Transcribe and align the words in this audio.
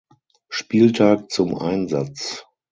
Spieltag 0.49 1.27
zum 1.29 1.53
Einsatz. 1.55 2.47